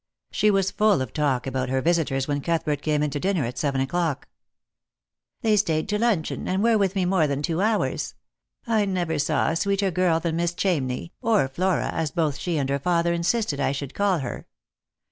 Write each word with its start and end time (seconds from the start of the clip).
She 0.31 0.49
was 0.49 0.71
full 0.71 0.99
of 1.03 1.13
talk 1.13 1.45
about 1.45 1.69
her 1.69 1.79
visitors 1.79 2.27
when 2.27 2.41
Cuthbert 2.41 2.81
came 2.81 3.03
in 3.03 3.11
to 3.11 3.19
dinner 3.19 3.45
at 3.45 3.59
seven 3.59 3.79
o'clock." 3.81 4.27
They 5.43 5.55
stayed 5.55 5.87
to 5.89 5.99
luncheon, 5.99 6.47
and 6.47 6.63
were 6.63 6.75
with 6.75 6.95
me 6.95 7.05
more 7.05 7.27
than 7.27 7.43
two 7.43 7.61
hours. 7.61 8.15
I 8.65 8.85
never 8.85 9.19
saw 9.19 9.51
a 9.51 9.55
sweeter 9.55 9.91
girl 9.91 10.19
than 10.19 10.37
Miss 10.37 10.53
Chamney, 10.55 11.11
or 11.21 11.47
Flora, 11.47 11.91
as 11.93 12.09
both 12.09 12.39
she 12.39 12.57
and 12.57 12.67
her 12.71 12.79
father 12.79 13.13
insisted 13.13 13.59
I 13.59 13.73
should 13.73 13.93
call 13.93 14.17
her." 14.17 14.47